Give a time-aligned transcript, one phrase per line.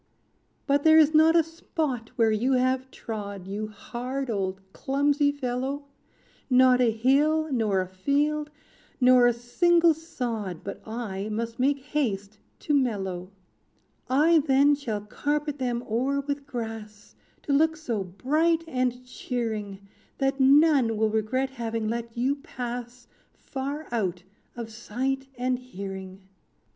[0.65, 3.45] "But there is not a spot where you have trod.
[3.45, 5.85] You hard, old clumsy fellow,
[6.49, 8.49] Not a hill, nor a field,
[8.99, 13.29] nor a single sod, But I must make haste to mellow.
[14.09, 17.13] "I then shall carpet them o'er with grass,
[17.43, 19.87] To look so bright and cheering,
[20.17, 24.23] That none will regret having let you pass Far out
[24.55, 26.27] of sight and hearing.